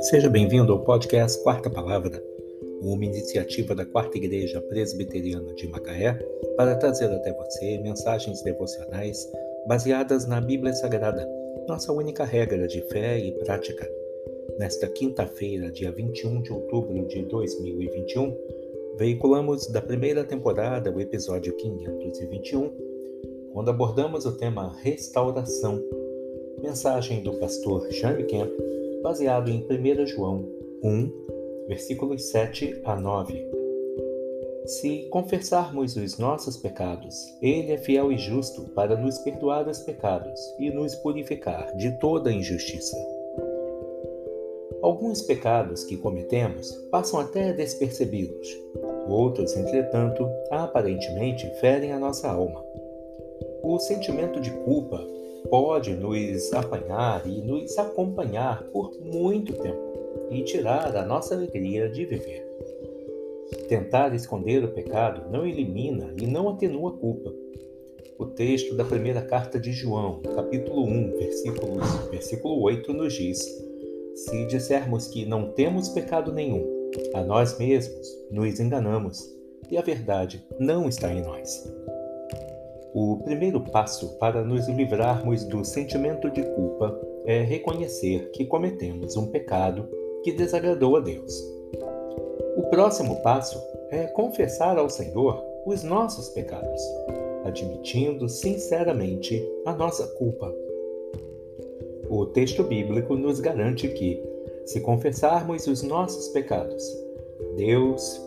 [0.00, 2.22] Seja bem-vindo ao podcast Quarta Palavra,
[2.80, 6.18] uma iniciativa da Quarta Igreja Presbiteriana de Macaé
[6.56, 9.30] para trazer até você mensagens devocionais
[9.66, 11.28] baseadas na Bíblia Sagrada,
[11.68, 13.88] nossa única regra de fé e prática.
[14.58, 18.36] Nesta quinta-feira, dia 21 de outubro de 2021,
[18.96, 22.91] veiculamos da primeira temporada o episódio 521,
[23.52, 25.82] quando abordamos o tema restauração.
[26.62, 28.52] Mensagem do pastor Jaime Kemp
[29.02, 30.48] baseado em 1 João
[30.82, 33.50] 1, versículos 7 a 9.
[34.64, 40.40] Se confessarmos os nossos pecados, Ele é fiel e justo para nos perdoar os pecados
[40.58, 42.96] e nos purificar de toda injustiça.
[44.80, 48.48] Alguns pecados que cometemos passam até despercebidos,
[49.08, 52.64] outros, entretanto, aparentemente ferem a nossa alma.
[53.62, 55.00] O sentimento de culpa
[55.48, 62.04] pode nos apanhar e nos acompanhar por muito tempo e tirar a nossa alegria de
[62.04, 62.44] viver.
[63.68, 67.32] Tentar esconder o pecado não elimina e não atenua a culpa.
[68.18, 73.38] O texto da primeira carta de João, capítulo 1, versículos, versículo 8, nos diz:
[74.14, 79.32] Se dissermos que não temos pecado nenhum, a nós mesmos nos enganamos
[79.70, 81.64] e a verdade não está em nós.
[82.94, 89.28] O primeiro passo para nos livrarmos do sentimento de culpa é reconhecer que cometemos um
[89.28, 89.88] pecado
[90.22, 91.32] que desagradou a Deus.
[92.54, 93.58] O próximo passo
[93.90, 96.82] é confessar ao Senhor os nossos pecados,
[97.44, 100.54] admitindo sinceramente a nossa culpa.
[102.10, 104.22] O texto bíblico nos garante que,
[104.66, 106.84] se confessarmos os nossos pecados,
[107.56, 108.20] Deus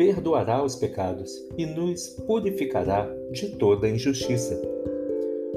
[0.00, 4.58] perdoará os pecados e nos purificará de toda injustiça.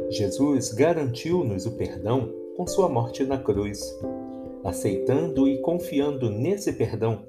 [0.10, 3.98] Jesus garantiu-nos o perdão com sua morte na cruz.
[4.62, 7.24] Aceitando e confiando nesse perdão,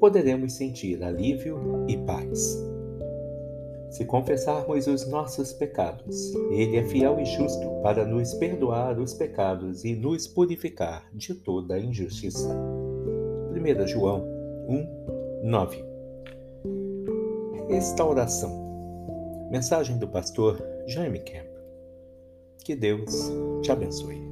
[0.00, 2.60] poderemos sentir alívio e paz.
[3.88, 9.84] Se confessarmos os nossos pecados, Ele é fiel e justo para nos perdoar os pecados
[9.84, 12.48] e nos purificar de toda injustiça.
[13.52, 14.26] 1 João
[14.68, 15.95] 1, 9
[17.68, 19.48] Restauração.
[19.50, 20.56] Mensagem do pastor
[20.86, 21.48] Jaime Camp.
[22.64, 23.28] Que Deus
[23.60, 24.22] te abençoe.